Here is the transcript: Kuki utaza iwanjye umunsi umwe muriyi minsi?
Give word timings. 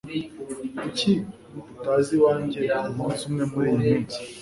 Kuki 0.77 1.11
utaza 1.71 2.09
iwanjye 2.17 2.61
umunsi 2.89 3.21
umwe 3.27 3.43
muriyi 3.51 3.77
minsi? 3.83 4.19